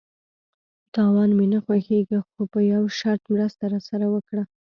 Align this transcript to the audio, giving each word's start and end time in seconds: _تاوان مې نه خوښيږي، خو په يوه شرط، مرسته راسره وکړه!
_تاوان 0.93 1.29
مې 1.37 1.45
نه 1.53 1.59
خوښيږي، 1.65 2.19
خو 2.29 2.41
په 2.51 2.59
يوه 2.71 2.89
شرط، 2.99 3.23
مرسته 3.33 3.63
راسره 3.73 4.07
وکړه! 4.13 4.43